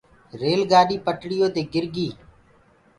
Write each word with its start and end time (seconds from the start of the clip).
ريل 0.41 0.61
گآڏي 0.71 0.97
پٽڙيو 1.05 1.47
دي 1.55 1.61
گِر 1.73 1.85
گيٚ۔ 1.95 2.15